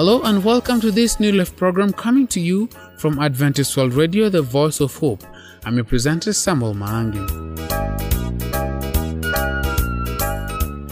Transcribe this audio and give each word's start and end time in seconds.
Hello 0.00 0.22
and 0.22 0.42
welcome 0.42 0.80
to 0.80 0.90
this 0.90 1.20
New 1.20 1.30
Life 1.30 1.54
program 1.56 1.92
coming 1.92 2.26
to 2.28 2.40
you 2.40 2.70
from 2.96 3.18
Adventist 3.18 3.76
World 3.76 3.92
Radio, 3.92 4.30
the 4.30 4.40
voice 4.40 4.80
of 4.80 4.96
hope. 4.96 5.22
I'm 5.62 5.74
your 5.74 5.84
presenter, 5.84 6.32
Samuel 6.32 6.72
Maangi. 6.72 7.20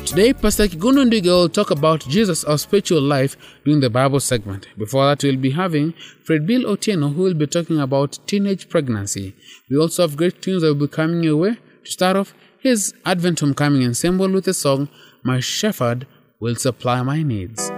Today, 0.05 0.35
Pastor 0.35 0.67
Kiguno 0.67 1.09
Ndwiga 1.09 1.25
will 1.25 1.49
talk 1.49 1.71
about 1.71 2.01
Jesus, 2.01 2.45
our 2.45 2.59
spiritual 2.59 3.01
life, 3.01 3.35
during 3.65 3.81
the 3.81 3.89
Bible 3.89 4.21
segment. 4.21 4.69
Before 4.77 5.07
that, 5.07 5.25
we'll 5.25 5.39
be 5.39 5.53
having 5.53 5.95
Fred 6.23 6.47
Bill 6.47 6.65
Otieno, 6.65 7.15
who 7.15 7.23
will 7.23 7.33
be 7.33 7.47
talking 7.47 7.81
about 7.81 8.19
teenage 8.27 8.69
pregnancy. 8.69 9.35
We 9.71 9.79
also 9.79 10.03
have 10.03 10.19
great 10.19 10.43
tunes 10.43 10.61
that 10.61 10.69
will 10.69 10.87
be 10.87 10.89
coming 10.89 11.23
your 11.23 11.39
way. 11.39 11.57
To 11.85 11.91
start 11.91 12.19
off, 12.19 12.35
here's 12.59 12.93
Advent 13.07 13.41
Homecoming 13.41 13.87
Ensemble 13.87 14.31
with 14.31 14.45
the 14.45 14.53
song, 14.53 14.91
My 15.23 15.41
Shepherd 15.41 16.07
Will 16.41 16.57
Supply 16.57 17.01
My 17.01 17.23
Needs. 17.23 17.71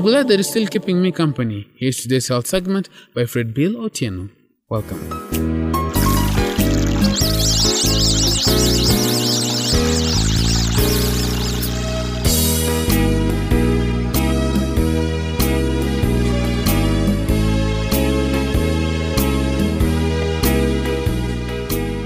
I'm 0.00 0.06
glad 0.06 0.28
that 0.28 0.36
you're 0.36 0.44
still 0.44 0.66
keeping 0.66 1.02
me 1.02 1.12
company. 1.12 1.68
Here's 1.76 1.98
today's 1.98 2.28
health 2.28 2.46
segment 2.46 2.88
by 3.14 3.26
Fred 3.26 3.52
Bill 3.52 3.74
Otieno. 3.74 4.30
Welcome. 4.70 4.98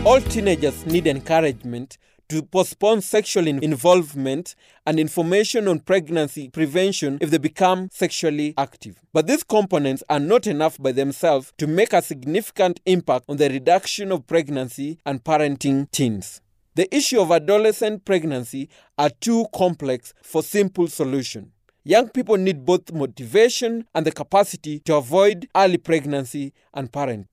All 0.05 0.20
teenagers 0.20 0.85
need 0.85 1.06
encouragement 1.06 1.99
to 2.35 2.43
postpone 2.43 3.01
sexual 3.01 3.47
involvement 3.47 4.57
and 4.85 4.99
information 4.99 5.69
on 5.69 5.79
pregnancy 5.79 6.49
prevention 6.49 7.17
if 7.21 7.31
they 7.31 7.39
become 7.39 7.89
sexually 7.93 8.55
active. 8.59 9.01
But 9.13 9.29
these 9.29 9.45
components 9.45 10.03
are 10.09 10.19
not 10.19 10.49
enough 10.49 10.77
by 10.83 10.91
themselves 10.91 11.53
to 11.59 11.69
make 11.69 11.93
a 11.93 12.03
significant 12.03 12.81
impact 12.87 13.27
on 13.29 13.37
the 13.37 13.49
reduction 13.49 14.11
of 14.11 14.27
pregnancy 14.27 14.99
and 15.07 15.23
parenting 15.23 15.89
teens. 15.93 16.41
The 16.75 16.93
issue 16.93 17.21
of 17.21 17.31
adolescent 17.31 18.05
pregnancy 18.05 18.69
are 18.99 19.11
too 19.11 19.47
complex 19.55 20.13
for 20.21 20.43
simple 20.43 20.89
solution. 20.89 21.53
Young 21.85 22.09
people 22.09 22.37
need 22.37 22.65
both 22.65 22.93
motivation 22.93 23.87
and 23.95 24.05
the 24.05 24.11
capacity 24.11 24.81
to 24.81 24.97
avoid 24.97 25.47
early 25.55 25.79
pregnancy 25.79 26.53
and 26.73 26.91
parent. 26.91 27.29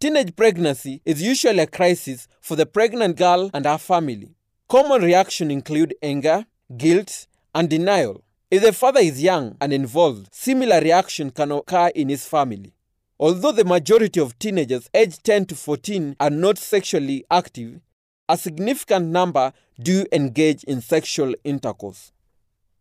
Teenage 0.00 0.36
pregnancy 0.36 1.02
is 1.04 1.20
usually 1.20 1.58
a 1.58 1.66
crisis 1.66 2.28
for 2.40 2.54
the 2.54 2.66
pregnant 2.66 3.16
girl 3.16 3.50
and 3.52 3.66
her 3.66 3.78
family. 3.78 4.36
Common 4.68 5.02
reactions 5.02 5.50
include 5.50 5.92
anger, 6.00 6.46
guilt, 6.76 7.26
and 7.52 7.68
denial. 7.68 8.22
If 8.48 8.62
the 8.62 8.72
father 8.72 9.00
is 9.00 9.20
young 9.20 9.56
and 9.60 9.72
involved, 9.72 10.28
similar 10.32 10.80
reaction 10.80 11.32
can 11.32 11.50
occur 11.50 11.90
in 11.96 12.10
his 12.10 12.24
family. 12.24 12.74
Although 13.18 13.50
the 13.50 13.64
majority 13.64 14.20
of 14.20 14.38
teenagers 14.38 14.88
aged 14.94 15.24
10 15.24 15.46
to 15.46 15.56
14 15.56 16.14
are 16.20 16.30
not 16.30 16.58
sexually 16.58 17.24
active, 17.28 17.80
a 18.28 18.36
significant 18.36 19.06
number 19.08 19.52
do 19.82 20.06
engage 20.12 20.62
in 20.62 20.80
sexual 20.80 21.34
intercourse. 21.42 22.12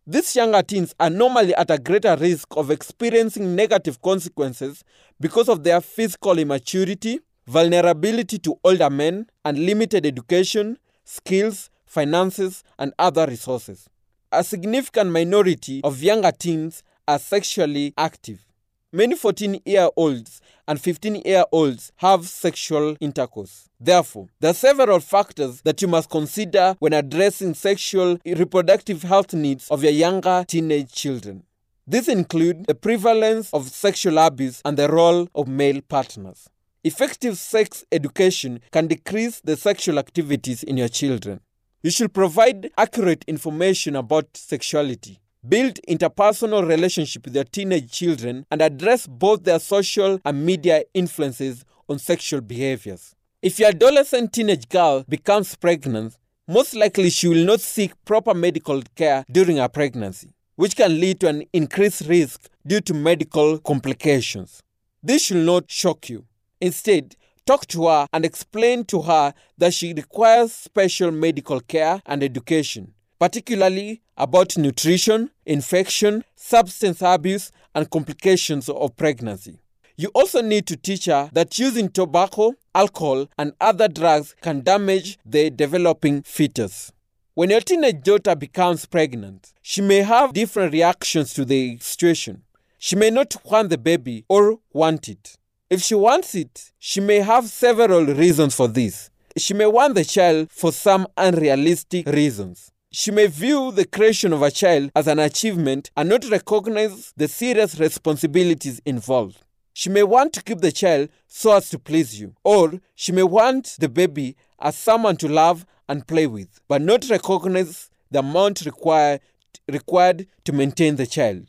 These 0.09 0.37
younger 0.37 0.61
teens 0.63 0.95
are 1.01 1.09
normally 1.09 1.53
at 1.55 1.69
a 1.69 1.77
greater 1.77 2.15
risk 2.15 2.47
of 2.55 2.71
experiencing 2.71 3.57
negative 3.57 4.01
consequences 4.01 4.85
because 5.19 5.49
of 5.49 5.65
their 5.65 5.81
physical 5.81 6.39
immaturity, 6.39 7.19
vulnerability 7.45 8.37
to 8.39 8.57
older 8.63 8.89
men, 8.89 9.27
and 9.43 9.59
limited 9.59 10.05
education, 10.05 10.77
skills, 11.03 11.69
finances, 11.85 12.63
and 12.79 12.93
other 12.97 13.25
resources. 13.27 13.89
A 14.31 14.45
significant 14.45 15.11
minority 15.11 15.81
of 15.83 16.01
younger 16.01 16.31
teens 16.31 16.83
are 17.05 17.19
sexually 17.19 17.93
active. 17.97 18.45
Many 18.93 19.15
14 19.17 19.59
year 19.65 19.89
olds 19.97 20.39
and 20.65 20.79
15 20.79 21.15
year 21.25 21.43
olds 21.51 21.91
have 21.97 22.25
sexual 22.25 22.95
intercourse. 23.01 23.67
Therefore, 23.81 24.29
there 24.39 24.51
are 24.51 24.53
several 24.53 25.01
factors 25.01 25.59
that 25.63 25.81
you 25.81 25.89
must 25.89 26.09
consider 26.09 26.73
when 26.79 26.93
addressing 26.93 27.53
sexual 27.53 28.17
reproductive 28.25 29.03
health 29.03 29.33
needs 29.33 29.67
of 29.69 29.83
your 29.83 29.91
younger 29.91 30.45
teenage 30.47 30.93
children. 30.93 31.43
These 31.85 32.07
include 32.07 32.65
the 32.67 32.75
prevalence 32.75 33.53
of 33.53 33.67
sexual 33.67 34.17
abuse 34.19 34.61
and 34.63 34.77
the 34.77 34.87
role 34.87 35.27
of 35.35 35.49
male 35.49 35.81
partners. 35.81 36.47
Effective 36.85 37.37
sex 37.37 37.83
education 37.91 38.61
can 38.71 38.87
decrease 38.87 39.41
the 39.41 39.57
sexual 39.57 39.99
activities 39.99 40.63
in 40.63 40.77
your 40.77 40.87
children. 40.87 41.41
You 41.83 41.91
should 41.91 42.13
provide 42.13 42.71
accurate 42.77 43.25
information 43.27 43.97
about 43.97 44.37
sexuality. 44.37 45.19
Build 45.47 45.79
interpersonal 45.87 46.67
relationship 46.67 47.23
with 47.23 47.33
their 47.33 47.45
teenage 47.45 47.89
children 47.89 48.45
and 48.51 48.61
address 48.61 49.07
both 49.07 49.43
their 49.43 49.59
social 49.59 50.19
and 50.25 50.45
media 50.45 50.83
influences 50.93 51.63
on 51.87 51.99
sexual 51.99 52.41
behaviors. 52.41 53.15
If 53.41 53.59
your 53.59 53.69
adolescent 53.69 54.33
teenage 54.33 54.67
girl 54.67 55.05
becomes 55.07 55.55
pregnant, 55.55 56.17
most 56.49 56.75
likely 56.75 57.09
she 57.09 57.29
will 57.29 57.45
not 57.45 57.61
seek 57.61 57.93
proper 58.03 58.33
medical 58.33 58.81
care 58.95 59.23
during 59.31 59.57
her 59.57 59.69
pregnancy, 59.69 60.33
which 60.55 60.75
can 60.75 60.99
lead 60.99 61.21
to 61.21 61.29
an 61.29 61.43
increased 61.53 62.01
risk 62.07 62.49
due 62.65 62.81
to 62.81 62.93
medical 62.93 63.59
complications. 63.59 64.61
This 65.01 65.25
should 65.25 65.45
not 65.45 65.71
shock 65.71 66.09
you. 66.09 66.25
Instead, 66.59 67.15
talk 67.45 67.67
to 67.67 67.85
her 67.85 68.07
and 68.11 68.25
explain 68.25 68.83
to 68.85 69.03
her 69.03 69.33
that 69.57 69.73
she 69.73 69.93
requires 69.93 70.51
special 70.51 71.11
medical 71.11 71.61
care 71.61 72.01
and 72.05 72.21
education, 72.21 72.93
particularly 73.19 74.01
about 74.17 74.57
nutrition, 74.57 75.29
infection, 75.45 76.23
substance 76.35 77.01
abuse, 77.01 77.51
and 77.73 77.89
complications 77.89 78.69
of 78.69 78.95
pregnancy. 78.95 79.59
You 79.97 80.09
also 80.13 80.41
need 80.41 80.67
to 80.67 80.77
teach 80.77 81.05
her 81.05 81.29
that 81.33 81.57
using 81.57 81.89
tobacco, 81.89 82.53
alcohol, 82.75 83.27
and 83.37 83.53
other 83.59 83.87
drugs 83.87 84.35
can 84.41 84.61
damage 84.61 85.17
the 85.25 85.49
developing 85.49 86.21
fetus. 86.21 86.91
When 87.33 87.49
your 87.49 87.61
teenage 87.61 88.03
daughter 88.03 88.35
becomes 88.35 88.85
pregnant, 88.85 89.53
she 89.61 89.81
may 89.81 89.97
have 90.03 90.33
different 90.33 90.73
reactions 90.73 91.33
to 91.33 91.45
the 91.45 91.77
situation. 91.79 92.43
She 92.77 92.95
may 92.95 93.09
not 93.09 93.35
want 93.43 93.69
the 93.69 93.77
baby 93.77 94.25
or 94.29 94.59
want 94.71 95.09
it. 95.09 95.37
If 95.69 95.81
she 95.81 95.95
wants 95.95 96.33
it, 96.35 96.71
she 96.79 97.01
may 97.01 97.17
have 97.17 97.45
several 97.47 98.05
reasons 98.05 98.55
for 98.55 98.67
this. 98.67 99.09
She 99.35 99.53
may 99.53 99.65
want 99.65 99.95
the 99.95 100.05
child 100.05 100.51
for 100.51 100.71
some 100.71 101.07
unrealistic 101.17 102.07
reasons. 102.07 102.71
She 102.89 103.11
may 103.11 103.27
view 103.27 103.73
the 103.73 103.85
creation 103.85 104.31
of 104.31 104.41
a 104.41 104.49
child 104.49 104.91
as 104.95 105.07
an 105.07 105.19
achievement 105.19 105.91
and 105.97 106.07
not 106.07 106.29
recognize 106.29 107.13
the 107.17 107.27
serious 107.27 107.77
responsibilities 107.79 108.81
involved. 108.85 109.43
She 109.73 109.89
may 109.89 110.03
want 110.03 110.31
to 110.33 110.41
keep 110.41 110.59
the 110.59 110.71
child 110.71 111.09
so 111.27 111.51
as 111.51 111.69
to 111.71 111.79
please 111.79 112.17
you, 112.19 112.33
or 112.45 112.79
she 112.95 113.11
may 113.11 113.23
want 113.23 113.75
the 113.77 113.89
baby 113.89 114.37
as 114.59 114.77
someone 114.77 115.17
to 115.17 115.27
love 115.27 115.65
and 115.89 116.07
play 116.07 116.27
with, 116.27 116.61
but 116.69 116.81
not 116.81 117.09
recognize 117.09 117.89
the 118.09 118.19
amount 118.19 118.65
required, 118.65 119.19
required 119.67 120.25
to 120.45 120.53
maintain 120.53 120.95
the 120.95 121.05
child. 121.05 121.45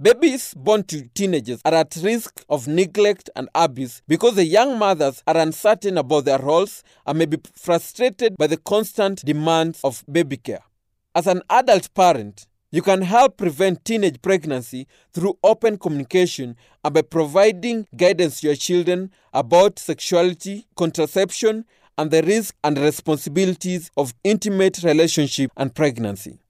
Babies 0.00 0.54
born 0.54 0.84
to 0.84 1.02
teenagers 1.08 1.60
are 1.66 1.74
at 1.74 1.96
risk 2.02 2.44
of 2.48 2.66
neglect 2.66 3.28
and 3.36 3.48
abuse 3.54 4.00
because 4.08 4.36
the 4.36 4.44
young 4.46 4.78
mothers 4.78 5.22
are 5.26 5.36
uncertain 5.36 5.98
about 5.98 6.24
their 6.24 6.38
roles 6.38 6.82
and 7.04 7.18
may 7.18 7.26
be 7.26 7.38
frustrated 7.52 8.38
by 8.38 8.46
the 8.46 8.56
constant 8.56 9.22
demands 9.24 9.80
of 9.84 10.02
baby 10.10 10.38
care. 10.38 10.62
As 11.14 11.26
an 11.26 11.42
adult 11.48 11.92
parent, 11.94 12.46
you 12.70 12.82
can 12.82 13.00
help 13.02 13.38
prevent 13.38 13.84
teenage 13.84 14.20
pregnancy 14.20 14.86
through 15.12 15.38
open 15.42 15.78
communication 15.78 16.54
and 16.84 16.94
by 16.94 17.02
providing 17.02 17.86
guidance 17.96 18.40
to 18.40 18.48
your 18.48 18.56
children 18.56 19.10
about 19.32 19.78
sexuality, 19.78 20.66
contraception, 20.76 21.64
and 21.96 22.10
the 22.10 22.22
risks 22.22 22.56
and 22.62 22.78
responsibilities 22.78 23.90
of 23.96 24.14
intimate 24.22 24.82
relationship 24.84 25.50
and 25.56 25.74
pregnancy. 25.74 26.40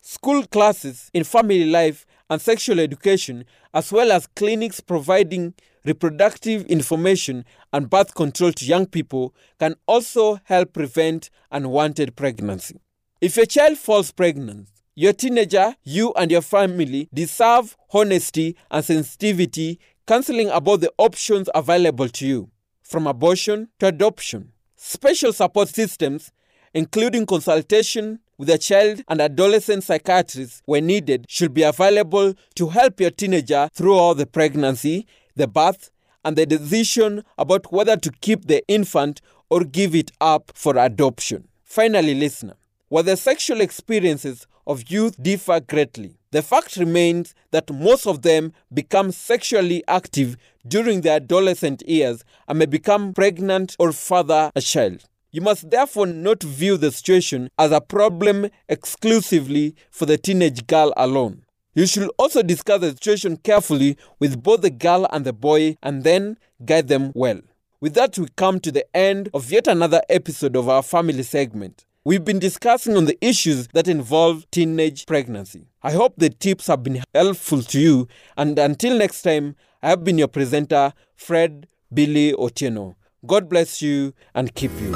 School 0.00 0.44
classes 0.46 1.08
in 1.14 1.22
family 1.22 1.64
life 1.64 2.04
and 2.28 2.40
sexual 2.40 2.80
education, 2.80 3.44
as 3.72 3.92
well 3.92 4.10
as 4.10 4.26
clinics 4.26 4.80
providing 4.80 5.54
reproductive 5.84 6.66
information 6.66 7.44
and 7.72 7.88
birth 7.88 8.14
control 8.14 8.52
to 8.52 8.64
young 8.64 8.86
people, 8.86 9.34
can 9.58 9.76
also 9.86 10.40
help 10.44 10.72
prevent 10.72 11.30
unwanted 11.52 12.16
pregnancy. 12.16 12.80
If 13.20 13.36
a 13.36 13.44
child 13.44 13.76
falls 13.76 14.12
pregnant, 14.12 14.68
your 14.94 15.12
teenager, 15.12 15.74
you 15.84 16.14
and 16.14 16.30
your 16.30 16.40
family 16.40 17.06
deserve 17.12 17.76
honesty 17.92 18.56
and 18.70 18.82
sensitivity, 18.82 19.78
counseling 20.06 20.48
about 20.48 20.80
the 20.80 20.90
options 20.96 21.50
available 21.54 22.08
to 22.08 22.26
you, 22.26 22.50
from 22.82 23.06
abortion 23.06 23.68
to 23.78 23.88
adoption. 23.88 24.52
Special 24.74 25.34
support 25.34 25.68
systems, 25.68 26.32
including 26.72 27.26
consultation 27.26 28.20
with 28.38 28.48
a 28.48 28.56
child 28.56 29.02
and 29.06 29.20
adolescent 29.20 29.84
psychiatrist 29.84 30.62
when 30.64 30.86
needed, 30.86 31.26
should 31.28 31.52
be 31.52 31.62
available 31.62 32.32
to 32.54 32.68
help 32.70 33.00
your 33.00 33.10
teenager 33.10 33.68
throughout 33.74 34.14
the 34.14 34.24
pregnancy, 34.24 35.06
the 35.36 35.46
birth, 35.46 35.90
and 36.24 36.36
the 36.36 36.46
decision 36.46 37.22
about 37.36 37.70
whether 37.70 37.98
to 37.98 38.10
keep 38.22 38.46
the 38.46 38.66
infant 38.66 39.20
or 39.50 39.62
give 39.62 39.94
it 39.94 40.10
up 40.22 40.52
for 40.54 40.78
adoption. 40.78 41.46
Finally, 41.64 42.14
listener, 42.14 42.56
while 42.90 43.04
the 43.04 43.16
sexual 43.16 43.60
experiences 43.60 44.48
of 44.66 44.90
youth 44.90 45.14
differ 45.22 45.60
greatly, 45.60 46.16
the 46.32 46.42
fact 46.42 46.76
remains 46.76 47.34
that 47.52 47.72
most 47.72 48.04
of 48.04 48.22
them 48.22 48.52
become 48.74 49.12
sexually 49.12 49.84
active 49.86 50.36
during 50.66 51.00
their 51.00 51.16
adolescent 51.16 51.82
years 51.86 52.24
and 52.48 52.58
may 52.58 52.66
become 52.66 53.12
pregnant 53.14 53.76
or 53.78 53.92
father 53.92 54.50
a 54.56 54.60
child. 54.60 55.04
You 55.30 55.40
must 55.40 55.70
therefore 55.70 56.06
not 56.06 56.42
view 56.42 56.76
the 56.76 56.90
situation 56.90 57.48
as 57.56 57.70
a 57.70 57.80
problem 57.80 58.48
exclusively 58.68 59.76
for 59.92 60.06
the 60.06 60.18
teenage 60.18 60.66
girl 60.66 60.92
alone. 60.96 61.44
You 61.74 61.86
should 61.86 62.10
also 62.18 62.42
discuss 62.42 62.80
the 62.80 62.90
situation 62.90 63.36
carefully 63.36 63.96
with 64.18 64.42
both 64.42 64.62
the 64.62 64.70
girl 64.70 65.06
and 65.12 65.24
the 65.24 65.32
boy 65.32 65.76
and 65.80 66.02
then 66.02 66.38
guide 66.64 66.88
them 66.88 67.12
well. 67.14 67.40
With 67.80 67.94
that, 67.94 68.18
we 68.18 68.26
come 68.34 68.58
to 68.60 68.72
the 68.72 68.84
end 68.96 69.30
of 69.32 69.52
yet 69.52 69.68
another 69.68 70.02
episode 70.08 70.56
of 70.56 70.68
our 70.68 70.82
family 70.82 71.22
segment. 71.22 71.86
We've 72.02 72.24
been 72.24 72.38
discussing 72.38 72.96
on 72.96 73.04
the 73.04 73.18
issues 73.22 73.68
that 73.74 73.86
involve 73.86 74.50
teenage 74.50 75.04
pregnancy. 75.04 75.66
I 75.82 75.92
hope 75.92 76.14
the 76.16 76.30
tips 76.30 76.68
have 76.68 76.82
been 76.82 77.02
helpful 77.14 77.60
to 77.62 77.78
you, 77.78 78.08
and 78.38 78.58
until 78.58 78.96
next 78.96 79.20
time, 79.20 79.54
I 79.82 79.90
have 79.90 80.02
been 80.02 80.16
your 80.16 80.28
presenter, 80.28 80.94
Fred 81.14 81.66
Billy 81.92 82.32
Otieno. 82.32 82.94
God 83.26 83.50
bless 83.50 83.82
you 83.82 84.14
and 84.34 84.54
keep 84.54 84.70
you. 84.80 84.92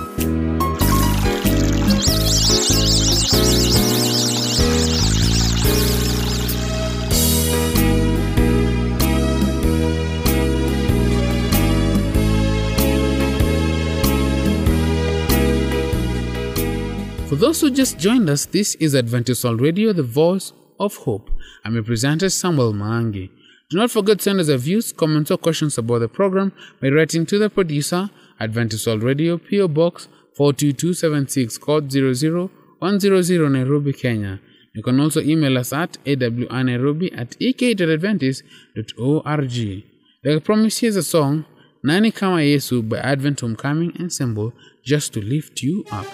For 17.35 17.41
those 17.41 17.63
who 17.63 17.71
just 17.73 17.99
joined 17.99 18.31
us, 18.31 18.47
this 18.47 18.77
is 18.77 18.95
Adventist 18.95 19.45
Radio, 19.45 19.93
the 19.93 20.05
voice 20.05 20.53
of 20.79 20.95
hope. 20.99 21.29
I'm 21.65 21.75
your 21.75 21.83
presenter, 21.83 22.31
Samuel 22.31 22.73
Maangi. 22.73 23.29
Do 23.71 23.77
not 23.77 23.91
forget 23.91 24.19
to 24.19 24.23
send 24.23 24.39
us 24.39 24.47
your 24.47 24.59
views, 24.59 24.93
comments, 24.93 25.33
or 25.33 25.39
questions 25.39 25.77
about 25.77 25.99
the 25.99 26.07
program 26.07 26.53
by 26.81 26.91
writing 26.91 27.27
to 27.27 27.37
the 27.37 27.51
producer, 27.51 28.09
Adventist 28.39 28.87
World 28.87 29.03
Radio, 29.03 29.39
PO 29.39 29.67
Box 29.67 30.07
42276, 30.37 31.59
code 31.59 31.93
00100 31.93 33.51
Nairobi, 33.51 33.93
Kenya. 33.93 34.39
You 34.73 34.85
can 34.85 35.01
also 35.01 35.21
email 35.21 35.59
us 35.59 35.73
at 35.73 35.99
awnairobi 36.07 37.13
at 37.15 37.37
ek.adventist.org. 37.41 39.85
Like 40.25 40.37
I 40.37 40.39
promised, 40.39 40.79
here's 40.79 40.95
a 40.95 41.03
song, 41.03 41.47
Nani 41.83 42.13
Kama 42.13 42.43
Yesu 42.43 42.89
by 42.89 42.99
Advent 42.99 43.41
Homecoming 43.41 43.93
Ensemble, 43.99 44.53
just 44.85 45.13
to 45.15 45.21
lift 45.21 45.63
you 45.63 45.85
up. 45.91 46.07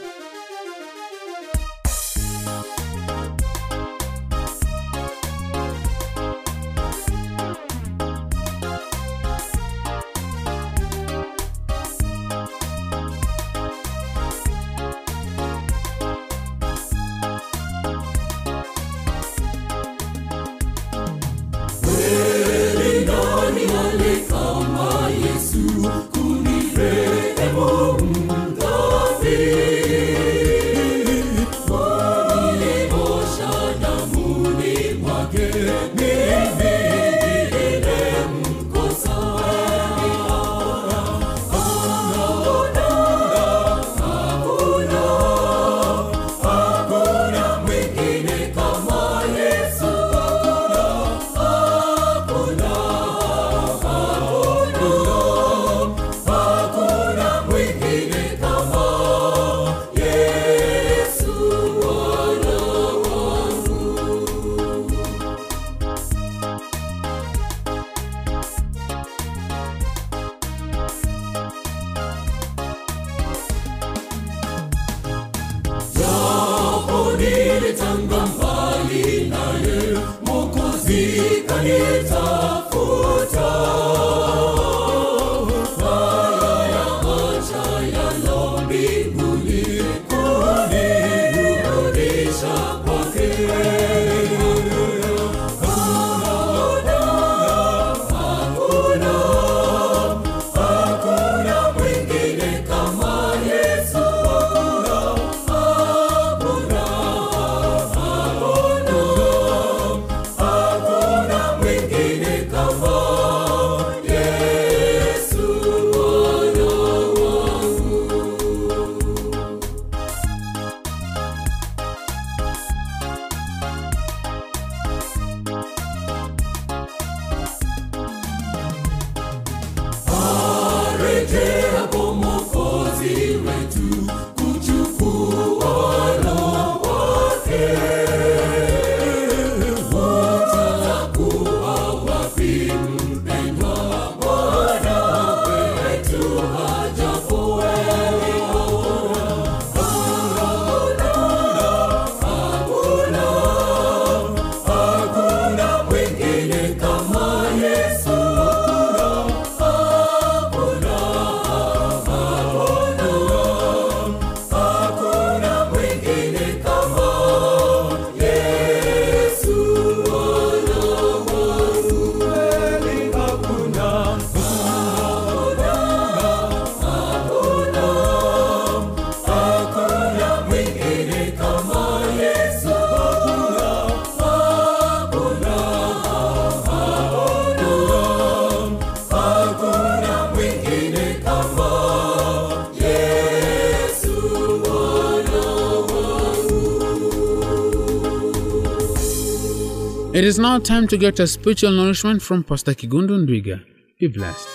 Is 200.31 200.39
now 200.39 200.61
time 200.61 200.87
to 200.87 200.97
get 200.97 201.19
a 201.19 201.27
spiritual 201.27 201.73
nourishment 201.73 202.23
from 202.23 202.45
Pastor 202.45 202.73
Kigundu 202.73 203.19
Ndwiga. 203.19 203.61
Be 203.99 204.07
blessed. 204.07 204.49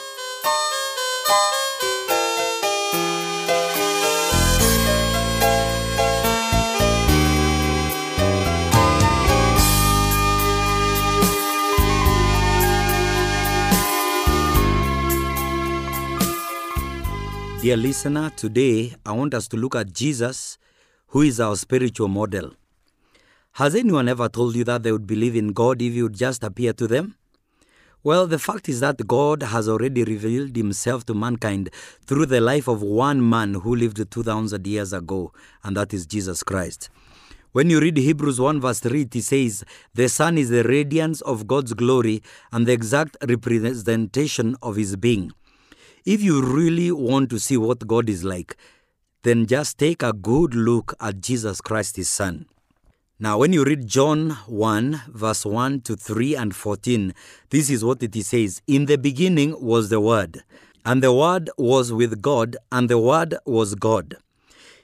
Dear 17.61 17.75
listener, 17.75 18.29
today 18.37 18.95
I 19.05 19.11
want 19.11 19.33
us 19.33 19.49
to 19.49 19.57
look 19.57 19.75
at 19.75 19.91
Jesus, 19.91 20.57
who 21.07 21.23
is 21.23 21.41
our 21.41 21.57
spiritual 21.57 22.07
model. 22.07 22.51
Has 23.55 23.73
anyone 23.73 24.09
ever 24.09 24.27
told 24.27 24.53
you 24.53 24.65
that 24.65 24.83
they 24.83 24.91
would 24.91 25.07
believe 25.07 25.33
in 25.33 25.53
God 25.53 25.81
if 25.81 25.93
you 25.93 26.03
would 26.03 26.17
just 26.17 26.43
appear 26.43 26.73
to 26.73 26.87
them? 26.87 27.15
Well, 28.03 28.27
the 28.27 28.37
fact 28.37 28.67
is 28.67 28.81
that 28.81 29.07
God 29.07 29.43
has 29.43 29.69
already 29.69 30.03
revealed 30.03 30.57
himself 30.57 31.05
to 31.05 31.13
mankind 31.13 31.69
through 32.05 32.25
the 32.25 32.41
life 32.41 32.67
of 32.67 32.81
one 32.81 33.29
man 33.29 33.53
who 33.53 33.73
lived 33.73 34.11
2,000 34.11 34.67
years 34.67 34.91
ago, 34.91 35.31
and 35.63 35.77
that 35.77 35.93
is 35.93 36.05
Jesus 36.05 36.43
Christ. 36.43 36.89
When 37.53 37.69
you 37.69 37.79
read 37.79 37.95
Hebrews 37.95 38.41
1 38.41 38.59
verse 38.59 38.81
3, 38.81 39.07
it 39.13 39.23
says, 39.23 39.63
The 39.93 40.09
Son 40.09 40.37
is 40.37 40.49
the 40.49 40.63
radiance 40.63 41.21
of 41.21 41.47
God's 41.47 41.71
glory 41.71 42.23
and 42.51 42.67
the 42.67 42.73
exact 42.73 43.15
representation 43.25 44.57
of 44.61 44.75
his 44.75 44.97
being. 44.97 45.31
If 46.03 46.21
you 46.21 46.43
really 46.43 46.91
want 46.91 47.29
to 47.29 47.39
see 47.39 47.55
what 47.55 47.87
God 47.87 48.09
is 48.09 48.25
like, 48.25 48.57
then 49.23 49.45
just 49.45 49.77
take 49.77 50.03
a 50.03 50.11
good 50.11 50.53
look 50.53 50.93
at 50.99 51.21
Jesus 51.21 51.61
Christ, 51.61 51.95
his 51.95 52.09
Son. 52.09 52.47
Now, 53.17 53.37
when 53.37 53.53
you 53.53 53.63
read 53.63 53.87
John 53.87 54.31
1, 54.45 55.03
verse 55.07 55.45
1 55.45 55.79
to 55.81 55.95
3 55.95 56.35
and 56.35 56.53
14, 56.53 57.13
this 57.49 57.69
is 57.69 57.81
what 57.81 58.03
it 58.03 58.13
says 58.25 58.61
In 58.67 58.87
the 58.87 58.97
beginning 58.97 59.55
was 59.57 59.87
the 59.87 60.01
Word, 60.01 60.43
and 60.83 61.01
the 61.01 61.13
Word 61.13 61.49
was 61.57 61.93
with 61.93 62.21
God, 62.21 62.57
and 62.73 62.89
the 62.89 62.99
Word 62.99 63.35
was 63.45 63.75
God. 63.75 64.17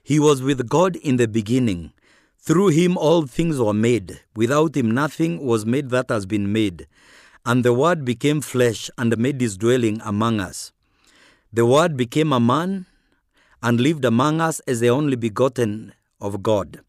He 0.01 0.17
was 0.17 0.41
with 0.41 0.69
God 0.69 0.95
in 0.95 1.17
the 1.17 1.27
beginning. 1.27 1.91
Through 2.37 2.69
him 2.69 2.97
all 2.97 3.27
things 3.27 3.59
were 3.59 3.73
made. 3.73 4.21
Without 4.33 4.77
him 4.77 4.91
nothing 4.91 5.45
was 5.45 5.65
made 5.65 5.89
that 5.89 6.09
has 6.09 6.25
been 6.25 6.53
made. 6.53 6.87
And 7.45 7.65
the 7.65 7.73
Word 7.73 8.05
became 8.05 8.39
flesh 8.39 8.89
and 8.97 9.17
made 9.17 9.41
his 9.41 9.57
dwelling 9.57 9.99
among 10.05 10.39
us. 10.39 10.71
The 11.51 11.65
Word 11.65 11.97
became 11.97 12.31
a 12.31 12.39
man 12.39 12.85
and 13.61 13.81
lived 13.81 14.05
among 14.05 14.39
us 14.39 14.61
as 14.61 14.79
the 14.79 14.89
only 14.89 15.17
begotten 15.17 15.91
of 16.21 16.41
God. 16.41 16.79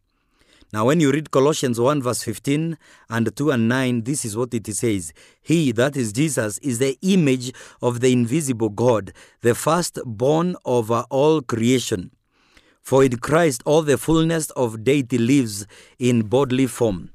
Now, 0.72 0.86
when 0.86 1.00
you 1.00 1.12
read 1.12 1.30
Colossians 1.30 1.78
1, 1.78 2.00
verse 2.00 2.22
15 2.22 2.78
and 3.10 3.36
2 3.36 3.50
and 3.50 3.68
9, 3.68 4.04
this 4.04 4.24
is 4.24 4.38
what 4.38 4.54
it 4.54 4.66
says 4.74 5.12
He, 5.42 5.70
that 5.72 5.98
is 5.98 6.14
Jesus, 6.14 6.56
is 6.58 6.78
the 6.78 6.96
image 7.02 7.52
of 7.82 8.00
the 8.00 8.10
invisible 8.10 8.70
God, 8.70 9.12
the 9.42 9.54
firstborn 9.54 10.56
over 10.64 11.04
all 11.10 11.42
creation. 11.42 12.10
For 12.80 13.04
in 13.04 13.18
Christ 13.18 13.62
all 13.66 13.82
the 13.82 13.98
fullness 13.98 14.48
of 14.52 14.82
deity 14.82 15.18
lives 15.18 15.66
in 15.98 16.22
bodily 16.22 16.66
form. 16.66 17.10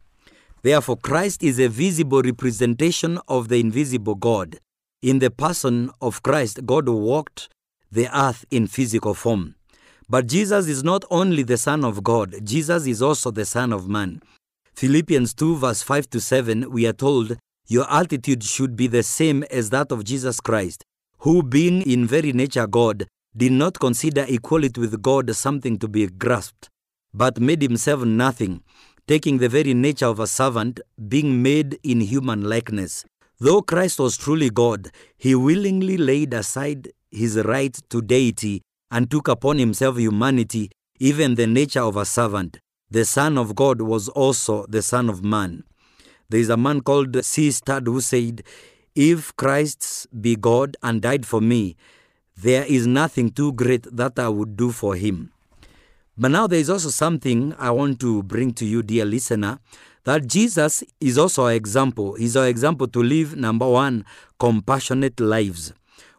Therefore, 0.61 0.97
Christ 0.97 1.43
is 1.43 1.59
a 1.59 1.67
visible 1.67 2.21
representation 2.21 3.19
of 3.27 3.47
the 3.47 3.59
invisible 3.59 4.15
God. 4.15 4.59
In 5.01 5.17
the 5.17 5.31
person 5.31 5.89
of 5.99 6.21
Christ, 6.21 6.65
God 6.65 6.87
walked 6.87 7.49
the 7.91 8.07
earth 8.15 8.45
in 8.51 8.67
physical 8.67 9.15
form. 9.15 9.55
But 10.09 10.27
Jesus 10.27 10.69
is 10.69 10.85
not 10.85 11.03
only 11.11 11.43
the 11.43 11.57
Son 11.57 11.83
of 11.83 12.01
God, 12.01 12.35
Jesus 12.41 12.87
is 12.87 13.01
also 13.01 13.29
the 13.29 13.43
Son 13.43 13.73
of 13.73 13.89
Man. 13.89 14.21
Philippians 14.73 15.33
2, 15.33 15.57
verse 15.57 15.81
5 15.81 16.09
to 16.11 16.21
7, 16.21 16.71
we 16.71 16.87
are 16.87 16.93
told, 16.93 17.37
Your 17.67 17.91
attitude 17.91 18.41
should 18.41 18.77
be 18.77 18.87
the 18.87 19.03
same 19.03 19.43
as 19.51 19.69
that 19.71 19.91
of 19.91 20.05
Jesus 20.05 20.39
Christ, 20.39 20.85
who, 21.19 21.43
being 21.43 21.81
in 21.81 22.07
very 22.07 22.31
nature 22.31 22.67
God, 22.67 23.05
did 23.35 23.51
not 23.51 23.79
consider 23.79 24.25
equality 24.29 24.79
with 24.79 25.01
God 25.01 25.35
something 25.35 25.77
to 25.79 25.89
be 25.89 26.07
grasped, 26.07 26.69
but 27.13 27.41
made 27.41 27.61
himself 27.61 28.05
nothing, 28.05 28.63
taking 29.07 29.39
the 29.39 29.49
very 29.49 29.73
nature 29.73 30.05
of 30.05 30.21
a 30.21 30.27
servant, 30.27 30.79
being 31.09 31.41
made 31.41 31.79
in 31.83 31.99
human 31.99 32.43
likeness. 32.43 33.03
Though 33.41 33.61
Christ 33.61 33.99
was 33.99 34.15
truly 34.15 34.51
God, 34.51 34.89
he 35.17 35.35
willingly 35.35 35.97
laid 35.97 36.33
aside 36.33 36.93
his 37.11 37.35
right 37.43 37.77
to 37.89 38.01
deity 38.01 38.61
and 38.91 39.09
took 39.09 39.27
upon 39.27 39.57
himself 39.57 39.97
humanity, 39.97 40.69
even 40.99 41.35
the 41.35 41.47
nature 41.47 41.81
of 41.81 41.97
a 41.97 42.05
servant. 42.05 42.59
The 42.89 43.05
Son 43.05 43.37
of 43.37 43.55
God 43.55 43.81
was 43.81 44.07
also 44.09 44.65
the 44.67 44.81
Son 44.81 45.09
of 45.09 45.23
Man. 45.23 45.63
There 46.29 46.39
is 46.39 46.49
a 46.49 46.57
man 46.57 46.81
called 46.81 47.23
C. 47.23 47.51
Studd 47.51 47.87
who 47.87 48.01
said, 48.01 48.43
If 48.95 49.35
Christ 49.35 50.07
be 50.21 50.35
God 50.35 50.77
and 50.81 51.01
died 51.01 51.25
for 51.25 51.41
me, 51.41 51.75
there 52.35 52.65
is 52.65 52.85
nothing 52.85 53.31
too 53.31 53.53
great 53.53 53.87
that 53.95 54.19
I 54.19 54.29
would 54.29 54.55
do 54.55 54.71
for 54.71 54.95
him. 54.95 55.31
But 56.17 56.31
now 56.31 56.47
there 56.47 56.59
is 56.59 56.69
also 56.69 56.89
something 56.89 57.53
I 57.59 57.71
want 57.71 57.99
to 57.99 58.23
bring 58.23 58.53
to 58.53 58.65
you, 58.65 58.83
dear 58.83 59.05
listener, 59.05 59.59
that 60.03 60.27
Jesus 60.27 60.83
is 60.99 61.17
also 61.17 61.45
our 61.45 61.53
example. 61.53 62.15
He's 62.15 62.35
our 62.37 62.47
example 62.47 62.87
to 62.87 63.03
live, 63.03 63.35
number 63.35 63.67
one, 63.69 64.05
compassionate 64.39 65.19
lives. 65.19 65.73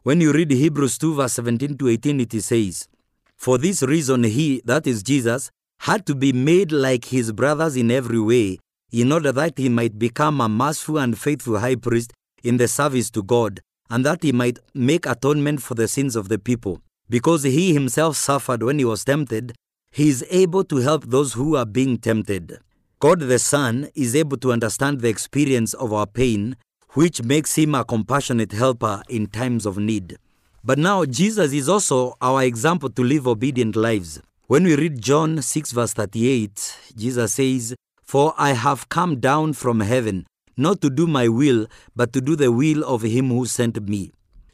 When 0.08 0.22
you 0.22 0.32
read 0.32 0.50
Hebrews 0.50 0.96
2, 0.96 1.16
verse 1.16 1.34
17 1.34 1.76
to 1.76 1.88
18, 1.88 2.20
it 2.20 2.32
says, 2.42 2.88
For 3.36 3.58
this 3.58 3.82
reason, 3.82 4.24
he, 4.24 4.62
that 4.64 4.86
is 4.86 5.02
Jesus, 5.02 5.50
had 5.80 6.06
to 6.06 6.14
be 6.14 6.32
made 6.32 6.72
like 6.72 7.04
his 7.04 7.30
brothers 7.30 7.76
in 7.76 7.90
every 7.90 8.18
way, 8.18 8.58
in 8.90 9.12
order 9.12 9.32
that 9.32 9.58
he 9.58 9.68
might 9.68 9.98
become 9.98 10.40
a 10.40 10.48
merciful 10.48 10.96
and 10.96 11.18
faithful 11.18 11.58
high 11.58 11.74
priest 11.74 12.14
in 12.42 12.56
the 12.56 12.68
service 12.68 13.10
to 13.10 13.22
God, 13.22 13.60
and 13.90 14.02
that 14.06 14.22
he 14.22 14.32
might 14.32 14.58
make 14.72 15.04
atonement 15.04 15.60
for 15.60 15.74
the 15.74 15.86
sins 15.86 16.16
of 16.16 16.30
the 16.30 16.38
people. 16.38 16.80
Because 17.10 17.42
he 17.42 17.74
himself 17.74 18.16
suffered 18.16 18.62
when 18.62 18.78
he 18.78 18.86
was 18.86 19.04
tempted, 19.04 19.54
he 19.92 20.08
is 20.08 20.24
able 20.30 20.64
to 20.64 20.76
help 20.76 21.04
those 21.04 21.34
who 21.34 21.54
are 21.54 21.66
being 21.66 21.98
tempted. 21.98 22.60
God 22.98 23.20
the 23.20 23.38
Son 23.38 23.90
is 23.94 24.16
able 24.16 24.38
to 24.38 24.52
understand 24.52 25.02
the 25.02 25.10
experience 25.10 25.74
of 25.74 25.92
our 25.92 26.06
pain, 26.06 26.56
which 26.94 27.22
makes 27.22 27.56
him 27.56 27.74
a 27.74 27.84
compassionate 27.84 28.52
helper 28.52 29.02
in 29.08 29.26
times 29.26 29.66
of 29.66 29.78
need. 29.78 30.18
But 30.64 30.78
now, 30.78 31.04
Jesus 31.04 31.52
is 31.52 31.68
also 31.68 32.16
our 32.20 32.42
example 32.42 32.90
to 32.90 33.02
live 33.04 33.26
obedient 33.26 33.76
lives. 33.76 34.20
When 34.46 34.64
we 34.64 34.76
read 34.76 35.00
John 35.00 35.42
6, 35.42 35.72
verse 35.72 35.92
38, 35.92 36.92
Jesus 36.96 37.34
says, 37.34 37.74
For 38.02 38.34
I 38.38 38.52
have 38.52 38.88
come 38.88 39.20
down 39.20 39.52
from 39.52 39.80
heaven, 39.80 40.26
not 40.56 40.80
to 40.80 40.90
do 40.90 41.06
my 41.06 41.28
will, 41.28 41.66
but 41.94 42.12
to 42.14 42.20
do 42.20 42.34
the 42.34 42.50
will 42.50 42.82
of 42.84 43.02
him 43.02 43.28
who 43.28 43.46
sent 43.46 43.80
me. 43.88 44.10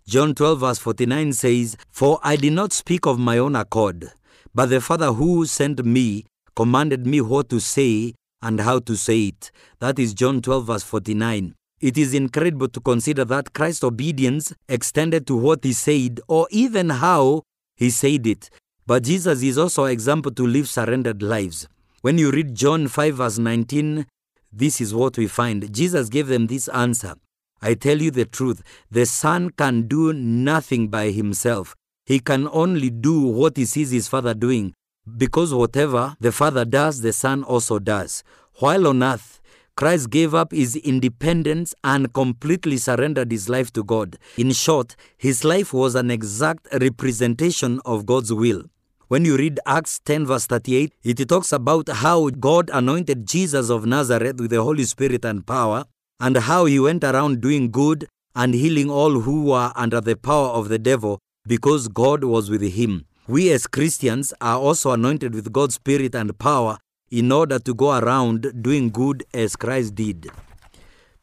John 0.06 0.34
12, 0.34 0.60
verse 0.60 0.78
49 0.78 1.32
says, 1.32 1.76
For 1.90 2.20
I 2.22 2.36
did 2.36 2.52
not 2.52 2.72
speak 2.72 3.06
of 3.06 3.18
my 3.18 3.38
own 3.38 3.56
accord, 3.56 4.10
but 4.54 4.66
the 4.66 4.80
Father 4.80 5.12
who 5.12 5.46
sent 5.46 5.84
me 5.84 6.26
commanded 6.54 7.06
me 7.06 7.20
what 7.20 7.48
to 7.48 7.58
say 7.58 8.14
and 8.42 8.60
how 8.60 8.80
to 8.80 8.96
say 8.96 9.28
it. 9.28 9.50
That 9.78 9.98
is 9.98 10.12
John 10.12 10.42
12, 10.42 10.66
verse 10.66 10.82
49. 10.82 11.54
It 11.80 11.98
is 11.98 12.14
incredible 12.14 12.68
to 12.68 12.80
consider 12.80 13.24
that 13.26 13.52
Christ's 13.52 13.84
obedience 13.84 14.54
extended 14.68 15.26
to 15.26 15.36
what 15.36 15.64
he 15.64 15.72
said 15.72 16.20
or 16.28 16.46
even 16.50 16.90
how 16.90 17.42
he 17.76 17.90
said 17.90 18.26
it. 18.26 18.50
But 18.86 19.04
Jesus 19.04 19.42
is 19.42 19.58
also 19.58 19.84
an 19.84 19.92
example 19.92 20.32
to 20.32 20.46
live 20.46 20.68
surrendered 20.68 21.22
lives. 21.22 21.68
When 22.02 22.18
you 22.18 22.30
read 22.30 22.54
John 22.54 22.88
5, 22.88 23.14
verse 23.16 23.38
19, 23.38 24.06
this 24.52 24.80
is 24.80 24.94
what 24.94 25.18
we 25.18 25.26
find. 25.26 25.72
Jesus 25.74 26.08
gave 26.08 26.28
them 26.28 26.46
this 26.46 26.68
answer 26.68 27.14
I 27.62 27.72
tell 27.72 28.02
you 28.02 28.10
the 28.10 28.26
truth, 28.26 28.62
the 28.90 29.06
Son 29.06 29.48
can 29.48 29.88
do 29.88 30.12
nothing 30.12 30.88
by 30.88 31.10
himself. 31.10 31.74
He 32.04 32.20
can 32.20 32.46
only 32.52 32.90
do 32.90 33.22
what 33.22 33.56
he 33.56 33.64
sees 33.64 33.90
his 33.90 34.06
Father 34.06 34.34
doing, 34.34 34.74
because 35.16 35.54
whatever 35.54 36.14
the 36.20 36.30
Father 36.30 36.66
does, 36.66 37.00
the 37.00 37.14
Son 37.14 37.42
also 37.42 37.78
does. 37.78 38.22
While 38.56 38.86
on 38.86 39.02
earth, 39.02 39.40
Christ 39.76 40.10
gave 40.10 40.34
up 40.34 40.52
his 40.52 40.76
independence 40.76 41.74
and 41.82 42.12
completely 42.12 42.76
surrendered 42.76 43.32
his 43.32 43.48
life 43.48 43.72
to 43.72 43.82
God. 43.82 44.16
In 44.36 44.52
short, 44.52 44.94
his 45.16 45.42
life 45.42 45.72
was 45.72 45.96
an 45.96 46.12
exact 46.12 46.68
representation 46.72 47.80
of 47.84 48.06
God's 48.06 48.32
will. 48.32 48.64
When 49.08 49.24
you 49.24 49.36
read 49.36 49.58
Acts 49.66 49.98
10, 50.04 50.26
verse 50.26 50.46
38, 50.46 50.92
it 51.02 51.28
talks 51.28 51.52
about 51.52 51.88
how 51.88 52.30
God 52.30 52.70
anointed 52.72 53.26
Jesus 53.26 53.68
of 53.68 53.84
Nazareth 53.84 54.40
with 54.40 54.50
the 54.50 54.62
Holy 54.62 54.84
Spirit 54.84 55.24
and 55.24 55.44
power, 55.44 55.84
and 56.20 56.36
how 56.36 56.66
he 56.66 56.78
went 56.78 57.02
around 57.02 57.40
doing 57.40 57.70
good 57.70 58.06
and 58.36 58.54
healing 58.54 58.90
all 58.90 59.20
who 59.20 59.46
were 59.46 59.72
under 59.74 60.00
the 60.00 60.16
power 60.16 60.48
of 60.48 60.68
the 60.68 60.78
devil 60.78 61.18
because 61.46 61.88
God 61.88 62.24
was 62.24 62.48
with 62.48 62.62
him. 62.62 63.06
We 63.26 63.50
as 63.50 63.66
Christians 63.66 64.32
are 64.40 64.58
also 64.58 64.92
anointed 64.92 65.34
with 65.34 65.52
God's 65.52 65.74
Spirit 65.74 66.14
and 66.14 66.38
power 66.38 66.78
in 67.10 67.30
order 67.32 67.58
to 67.58 67.74
go 67.74 67.96
around 67.98 68.62
doing 68.62 68.90
good 68.90 69.24
as 69.32 69.56
Christ 69.56 69.94
did. 69.94 70.28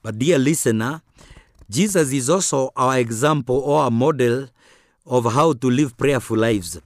But, 0.02 0.20
dear 0.20 0.40
listener, 0.40 1.02
Jesus 1.70 2.12
is 2.12 2.30
also 2.30 2.72
our 2.76 3.00
example 3.00 3.58
or 3.58 3.88
a 3.88 3.92
model 3.92 4.50
of 5.06 5.32
how 5.34 5.54
to 5.54 5.70
live 5.70 5.98
prayerful 5.98 6.38
lives. 6.38 6.80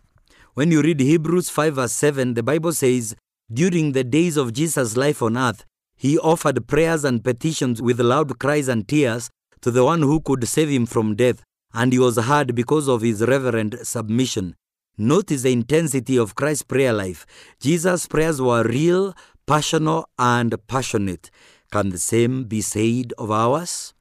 When 0.53 0.71
you 0.71 0.81
read 0.81 0.99
Hebrews 0.99 1.49
5 1.49 1.75
verse 1.75 1.91
7, 1.91 2.33
the 2.33 2.43
Bible 2.43 2.71
says, 2.71 3.15
During 3.51 3.91
the 3.91 4.03
days 4.03 4.37
of 4.37 4.53
Jesus' 4.53 4.95
life 4.95 5.21
on 5.21 5.37
earth, 5.37 5.65
he 5.95 6.17
offered 6.17 6.67
prayers 6.67 7.03
and 7.03 7.23
petitions 7.23 7.81
with 7.81 7.99
loud 7.99 8.37
cries 8.39 8.67
and 8.67 8.87
tears 8.87 9.29
to 9.61 9.71
the 9.71 9.83
one 9.83 10.01
who 10.01 10.19
could 10.19 10.47
save 10.47 10.69
him 10.69 10.85
from 10.85 11.15
death, 11.15 11.41
and 11.73 11.91
he 11.91 11.99
was 11.99 12.17
heard 12.17 12.53
because 12.53 12.87
of 12.87 13.01
his 13.01 13.21
reverent 13.21 13.85
submission. 13.85 14.55
Notice 14.97 15.41
the 15.41 15.51
intensity 15.51 16.17
of 16.17 16.35
Christ's 16.35 16.63
prayer 16.63 16.93
life. 16.93 17.25
Jesus' 17.59 18.07
prayers 18.07 18.41
were 18.41 18.63
real, 18.63 19.13
passionate, 19.45 20.05
and 20.17 20.55
passionate. 20.67 21.29
Can 21.71 21.89
the 21.89 21.97
same 21.97 22.45
be 22.45 22.61
said 22.61 23.13
of 23.17 23.29
ours? 23.31 23.93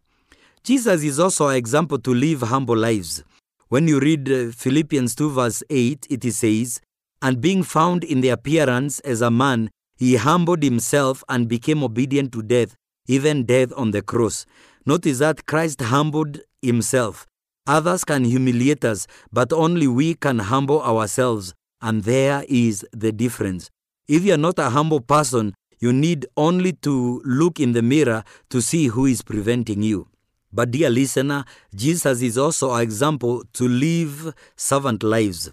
Jesus 0.62 1.02
is 1.02 1.18
also 1.18 1.48
an 1.48 1.56
example 1.56 1.98
to 1.98 2.14
live 2.14 2.42
humble 2.42 2.76
lives. 2.76 3.24
When 3.68 3.88
you 3.88 3.98
read 3.98 4.30
uh, 4.30 4.52
Philippians 4.52 5.14
2, 5.16 5.30
verse 5.30 5.62
8, 5.68 6.06
it 6.10 6.32
says, 6.32 6.80
And 7.20 7.40
being 7.40 7.64
found 7.64 8.04
in 8.04 8.20
the 8.20 8.28
appearance 8.28 9.00
as 9.00 9.20
a 9.20 9.30
man, 9.30 9.70
he 9.96 10.16
humbled 10.16 10.62
himself 10.62 11.24
and 11.28 11.48
became 11.48 11.82
obedient 11.82 12.32
to 12.32 12.42
death, 12.42 12.76
even 13.08 13.44
death 13.44 13.72
on 13.76 13.90
the 13.90 14.02
cross. 14.02 14.46
Notice 14.86 15.18
that 15.18 15.46
Christ 15.46 15.80
humbled 15.80 16.40
himself. 16.62 17.26
Others 17.66 18.04
can 18.04 18.24
humiliate 18.24 18.84
us, 18.84 19.06
but 19.32 19.50
only 19.50 19.86
we 19.86 20.12
can 20.14 20.38
humble 20.38 20.82
ourselves, 20.82 21.54
and 21.80 22.04
there 22.04 22.44
is 22.46 22.84
the 22.92 23.10
difference. 23.10 23.70
If 24.06 24.22
you 24.22 24.34
are 24.34 24.38
not 24.38 24.58
a 24.58 24.68
humble 24.68 25.00
person, 25.00 25.54
you 25.78 25.90
need 25.90 26.26
only 26.36 26.72
to 26.82 27.22
look 27.24 27.58
in 27.58 27.72
the 27.72 27.80
mirror 27.80 28.22
to 28.50 28.60
see 28.60 28.88
who 28.88 29.06
is 29.06 29.22
preventing 29.22 29.82
you. 29.82 30.08
But, 30.52 30.72
dear 30.72 30.90
listener, 30.90 31.46
Jesus 31.74 32.20
is 32.20 32.36
also 32.36 32.70
an 32.74 32.82
example 32.82 33.42
to 33.54 33.66
live 33.66 34.34
servant 34.56 35.02
lives. 35.02 35.50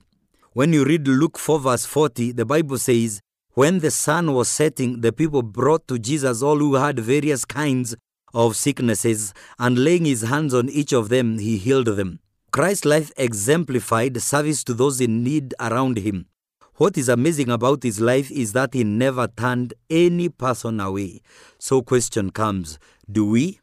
When 0.51 0.73
you 0.73 0.83
read 0.83 1.07
Luke 1.07 1.37
4, 1.37 1.61
verse 1.61 1.85
40, 1.85 2.33
the 2.33 2.45
Bible 2.45 2.77
says, 2.77 3.21
When 3.53 3.79
the 3.79 3.89
sun 3.89 4.33
was 4.33 4.49
setting, 4.49 4.99
the 4.99 5.13
people 5.13 5.43
brought 5.43 5.87
to 5.87 5.97
Jesus 5.97 6.41
all 6.41 6.57
who 6.57 6.75
had 6.75 6.99
various 6.99 7.45
kinds 7.45 7.95
of 8.33 8.55
sicknesses, 8.55 9.33
and 9.59 9.83
laying 9.83 10.05
his 10.05 10.21
hands 10.21 10.53
on 10.53 10.69
each 10.69 10.93
of 10.93 11.09
them, 11.09 11.39
he 11.39 11.57
healed 11.57 11.87
them. 11.87 12.19
Christ's 12.51 12.85
life 12.85 13.11
exemplified 13.15 14.21
service 14.21 14.63
to 14.65 14.73
those 14.73 14.99
in 14.99 15.23
need 15.23 15.53
around 15.59 15.97
him. 15.97 16.25
What 16.75 16.97
is 16.97 17.09
amazing 17.09 17.49
about 17.49 17.83
his 17.83 18.01
life 18.01 18.31
is 18.31 18.53
that 18.53 18.73
he 18.73 18.83
never 18.83 19.27
turned 19.27 19.73
any 19.89 20.29
person 20.29 20.79
away. 20.79 21.21
So 21.59 21.81
question 21.81 22.31
comes, 22.31 22.79
do 23.09 23.25
we? 23.29 23.59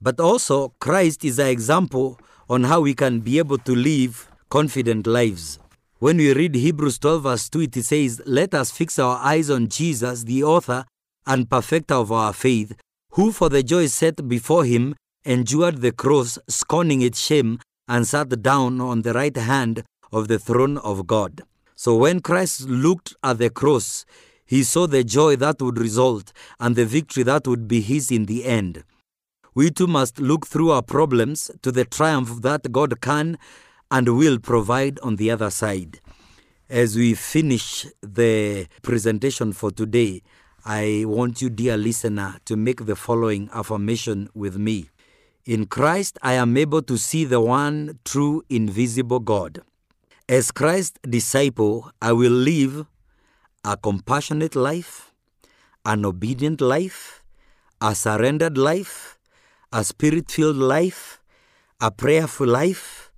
But 0.00 0.20
also 0.20 0.74
Christ 0.80 1.24
is 1.24 1.38
an 1.38 1.46
example 1.46 2.18
on 2.48 2.64
how 2.64 2.80
we 2.80 2.94
can 2.94 3.20
be 3.20 3.38
able 3.38 3.58
to 3.58 3.74
live 3.74 4.28
confident 4.48 5.06
lives. 5.06 5.58
When 5.98 6.16
we 6.16 6.32
read 6.32 6.54
Hebrews 6.54 6.98
12 6.98 7.22
verse 7.22 7.48
2, 7.48 7.60
it 7.60 7.74
says, 7.84 8.22
Let 8.24 8.54
us 8.54 8.70
fix 8.70 8.98
our 8.98 9.18
eyes 9.18 9.50
on 9.50 9.68
Jesus, 9.68 10.24
the 10.24 10.44
author 10.44 10.84
and 11.26 11.50
perfecter 11.50 11.94
of 11.94 12.10
our 12.12 12.32
faith, 12.32 12.76
who 13.12 13.32
for 13.32 13.48
the 13.48 13.62
joy 13.62 13.86
set 13.86 14.28
before 14.28 14.64
him 14.64 14.94
endured 15.24 15.80
the 15.80 15.92
cross, 15.92 16.38
scorning 16.48 17.02
its 17.02 17.20
shame, 17.20 17.58
and 17.86 18.06
sat 18.06 18.42
down 18.42 18.80
on 18.80 19.02
the 19.02 19.12
right 19.12 19.36
hand 19.36 19.84
of 20.12 20.28
the 20.28 20.38
throne 20.38 20.78
of 20.78 21.06
God. 21.06 21.42
So 21.74 21.96
when 21.96 22.20
Christ 22.20 22.68
looked 22.68 23.14
at 23.22 23.38
the 23.38 23.50
cross, 23.50 24.04
he 24.44 24.62
saw 24.62 24.86
the 24.86 25.04
joy 25.04 25.36
that 25.36 25.60
would 25.60 25.78
result 25.78 26.32
and 26.58 26.74
the 26.74 26.86
victory 26.86 27.22
that 27.24 27.46
would 27.46 27.68
be 27.68 27.80
his 27.80 28.10
in 28.10 28.26
the 28.26 28.44
end. 28.44 28.82
We 29.54 29.70
too 29.70 29.86
must 29.86 30.20
look 30.20 30.46
through 30.46 30.70
our 30.70 30.82
problems 30.82 31.50
to 31.62 31.72
the 31.72 31.84
triumph 31.84 32.42
that 32.42 32.72
God 32.72 33.00
can 33.00 33.38
and 33.90 34.16
will 34.16 34.38
provide 34.38 34.98
on 35.00 35.16
the 35.16 35.30
other 35.30 35.50
side. 35.50 36.00
As 36.68 36.96
we 36.96 37.14
finish 37.14 37.86
the 38.02 38.66
presentation 38.82 39.52
for 39.52 39.70
today, 39.70 40.22
I 40.70 41.04
want 41.06 41.40
you, 41.40 41.48
dear 41.48 41.78
listener, 41.78 42.36
to 42.44 42.54
make 42.54 42.84
the 42.84 42.94
following 42.94 43.48
affirmation 43.54 44.28
with 44.34 44.58
me. 44.58 44.90
In 45.46 45.64
Christ, 45.64 46.18
I 46.20 46.34
am 46.34 46.58
able 46.58 46.82
to 46.82 46.98
see 46.98 47.24
the 47.24 47.40
one 47.40 47.98
true 48.04 48.42
invisible 48.50 49.20
God. 49.20 49.62
As 50.28 50.50
Christ's 50.50 50.98
disciple, 51.08 51.90
I 52.02 52.12
will 52.12 52.32
live 52.32 52.84
a 53.64 53.78
compassionate 53.78 54.54
life, 54.54 55.14
an 55.86 56.04
obedient 56.04 56.60
life, 56.60 57.24
a 57.80 57.94
surrendered 57.94 58.58
life, 58.58 59.18
a 59.72 59.82
spirit 59.82 60.30
filled 60.30 60.56
life, 60.56 61.22
a 61.80 61.90
prayerful 61.90 62.46
life, 62.46 63.10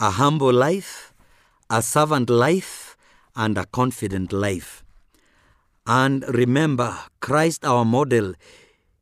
a 0.00 0.12
humble 0.12 0.50
life, 0.50 1.12
a 1.68 1.82
servant 1.82 2.30
life, 2.30 2.96
and 3.36 3.58
a 3.58 3.66
confident 3.66 4.32
life. 4.32 4.85
And 5.86 6.24
remember, 6.28 6.98
Christ, 7.20 7.64
our 7.64 7.84
model, 7.84 8.34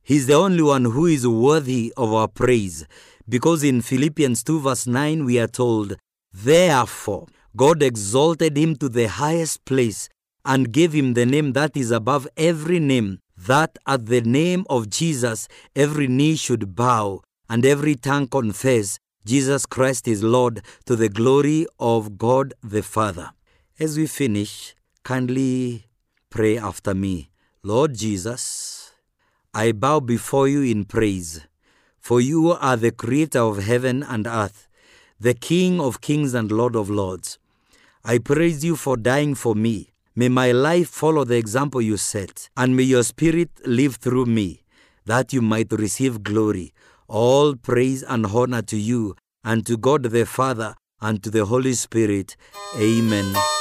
He's 0.03 0.27
the 0.27 0.35
only 0.35 0.63
one 0.63 0.85
who 0.85 1.07
is 1.07 1.27
worthy 1.27 1.93
of 1.97 2.13
our 2.13 2.29
praise. 2.29 2.87
Because 3.27 3.65
in 3.65 3.81
Philippians 3.81 4.43
2, 4.43 4.61
verse 4.61 4.87
9, 4.87 5.25
we 5.25 5.39
are 5.39 5.47
told, 5.47 5.97
Therefore, 6.31 7.27
God 7.57 7.83
exalted 7.83 8.59
him 8.59 8.77
to 8.77 8.89
the 8.91 9.09
highest 9.09 9.65
place 9.65 10.11
and 10.45 10.73
gave 10.73 10.93
him 10.93 11.15
the 11.15 11.25
name 11.25 11.53
that 11.53 11.75
is 11.75 11.91
above 11.91 12.29
every 12.37 12.81
name, 12.81 13.21
that 13.37 13.79
at 13.87 14.07
the 14.07 14.21
name 14.21 14.67
of 14.69 14.91
Jesus 14.91 15.49
every 15.75 16.07
knee 16.07 16.37
should 16.37 16.75
bow 16.75 17.23
and 17.49 17.65
every 17.65 17.95
tongue 17.95 18.27
confess 18.27 18.99
Jesus 19.25 19.65
Christ 19.65 20.07
is 20.07 20.23
Lord 20.23 20.61
to 20.85 20.97
the 20.97 21.09
glory 21.09 21.67
of 21.79 22.19
God 22.19 22.53
the 22.63 22.83
Father. 22.83 23.31
As 23.79 23.97
we 23.97 24.07
finish, 24.07 24.75
kindly 25.03 25.87
pray 26.35 26.59
after 26.59 26.95
me. 26.95 27.31
Lord 27.63 27.95
Jesus, 27.95 28.91
I 29.55 29.71
bow 29.71 30.01
before 30.01 30.49
you 30.49 30.63
in 30.63 30.85
praise, 30.85 31.47
for 32.01 32.21
you 32.21 32.51
are 32.51 32.77
the 32.77 32.91
creator 32.91 33.39
of 33.39 33.63
heaven 33.63 34.03
and 34.03 34.27
earth, 34.27 34.67
the 35.21 35.35
King 35.35 35.81
of 35.81 36.01
kings 36.01 36.35
and 36.35 36.51
Lord 36.51 36.75
of 36.75 36.91
lords. 36.91 37.39
I 38.05 38.19
praise 38.19 38.65
you 38.65 38.75
for 38.75 38.97
dying 38.97 39.37
for 39.37 39.55
me. 39.55 39.93
May 40.17 40.29
my 40.29 40.51
life 40.51 40.89
follow 40.89 41.23
the 41.23 41.37
example 41.37 41.81
you 41.81 41.97
set, 41.97 42.49
and 42.57 42.77
may 42.77 42.83
your 42.83 43.05
spirit 43.05 43.51
live 43.65 43.95
through 43.95 44.27
me, 44.27 44.65
that 45.07 45.33
you 45.33 45.41
might 45.41 45.71
receive 45.71 46.25
glory. 46.25 46.75
All 47.07 47.55
praise 47.55 48.03
and 48.03 48.27
honor 48.27 48.63
to 48.63 48.77
you, 48.77 49.15
and 49.45 49.65
to 49.67 49.77
God 49.77 50.03
the 50.03 50.27
Father, 50.27 50.75
and 51.01 51.23
to 51.23 51.31
the 51.31 51.45
Holy 51.45 51.75
Spirit. 51.75 52.37
Amen. 52.77 53.54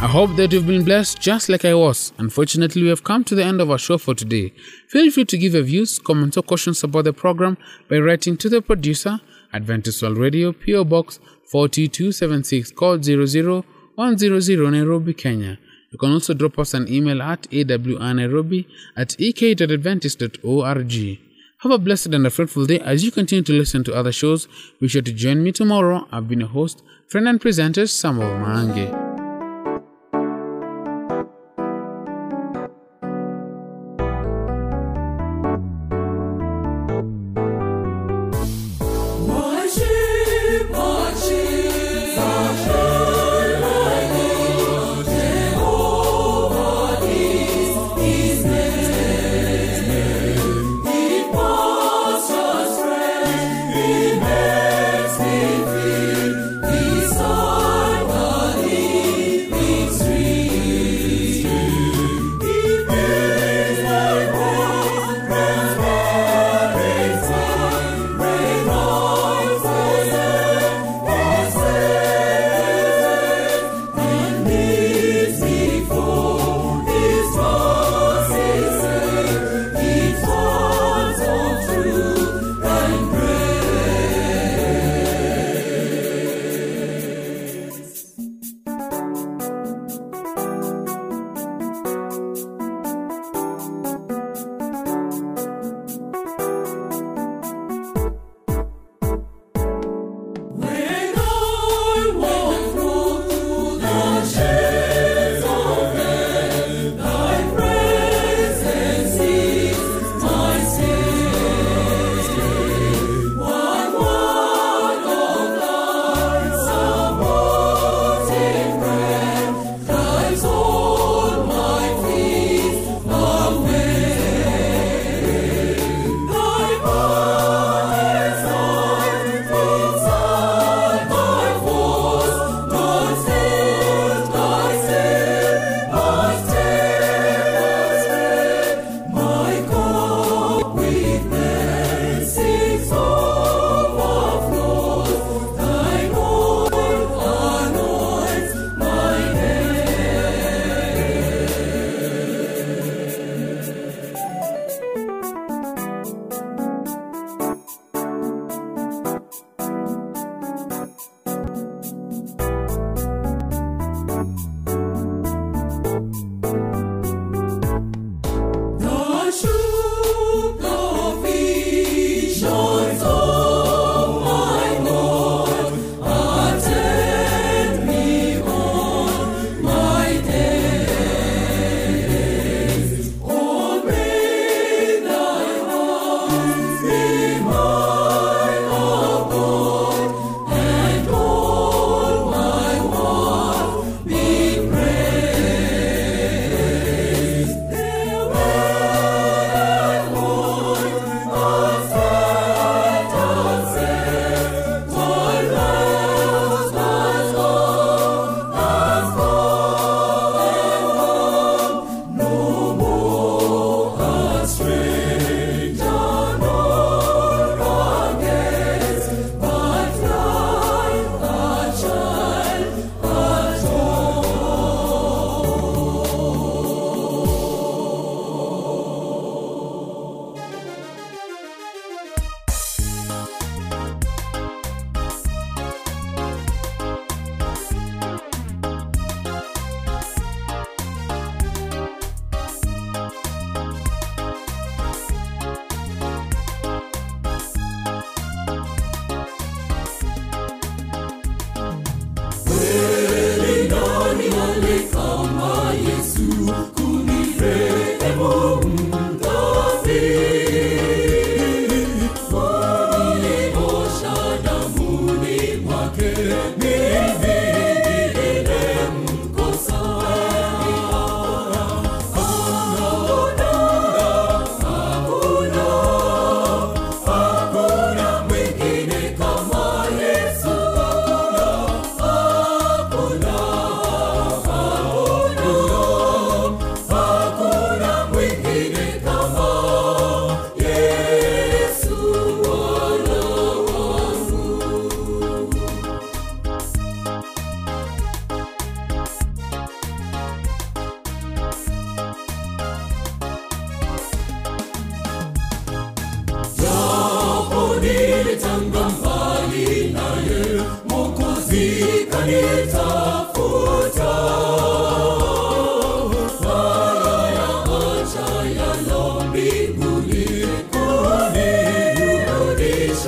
I 0.00 0.06
hope 0.06 0.36
that 0.36 0.52
you've 0.52 0.68
been 0.68 0.84
blessed 0.84 1.20
just 1.20 1.48
like 1.48 1.64
I 1.64 1.74
was. 1.74 2.12
Unfortunately, 2.18 2.82
we 2.82 2.88
have 2.88 3.02
come 3.02 3.24
to 3.24 3.34
the 3.34 3.42
end 3.42 3.60
of 3.60 3.68
our 3.68 3.78
show 3.78 3.98
for 3.98 4.14
today. 4.14 4.52
Feel 4.86 5.10
free 5.10 5.24
to 5.24 5.36
give 5.36 5.54
your 5.54 5.64
views, 5.64 5.98
comments, 5.98 6.36
or 6.36 6.42
questions 6.42 6.84
about 6.84 7.02
the 7.02 7.12
program 7.12 7.58
by 7.90 7.98
writing 7.98 8.36
to 8.36 8.48
the 8.48 8.62
producer, 8.62 9.20
Adventist 9.52 10.00
World 10.00 10.18
Radio, 10.18 10.52
PO 10.52 10.84
Box 10.84 11.18
42276, 11.50 12.70
code 12.70 13.04
00100 13.04 14.70
Nairobi, 14.70 15.14
Kenya. 15.14 15.58
You 15.90 15.98
can 15.98 16.12
also 16.12 16.32
drop 16.32 16.60
us 16.60 16.74
an 16.74 16.86
email 16.86 17.20
at 17.20 17.48
awnairobi 17.52 18.68
at 18.96 19.20
ek.adventist.org. 19.20 21.18
Have 21.62 21.72
a 21.72 21.78
blessed 21.78 22.14
and 22.14 22.24
a 22.24 22.30
fruitful 22.30 22.66
day 22.66 22.78
as 22.78 23.02
you 23.02 23.10
continue 23.10 23.42
to 23.42 23.52
listen 23.52 23.82
to 23.82 23.92
other 23.94 24.12
shows. 24.12 24.46
Be 24.80 24.86
sure 24.86 25.02
to 25.02 25.12
join 25.12 25.42
me 25.42 25.50
tomorrow. 25.50 26.06
I've 26.12 26.28
been 26.28 26.38
your 26.38 26.50
host, 26.50 26.84
friend 27.08 27.26
and 27.26 27.40
presenter, 27.40 27.88
Samuel 27.88 28.30
Maangi. 28.30 29.07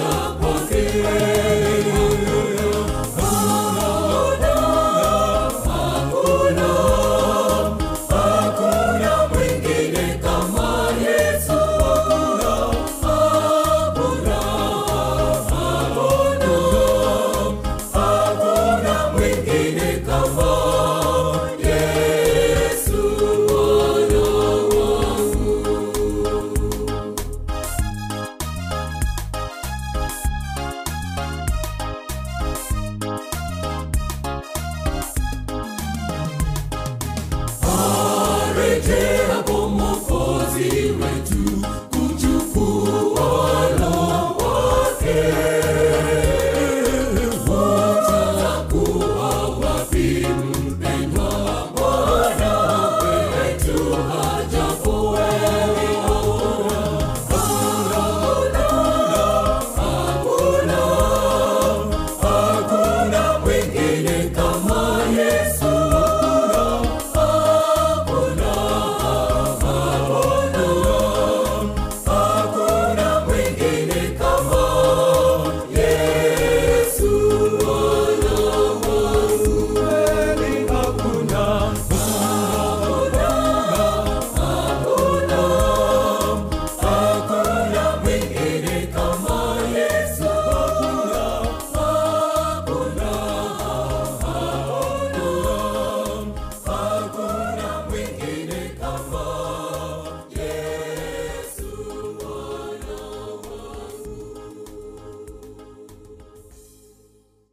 nitaposikia 0.00 1.59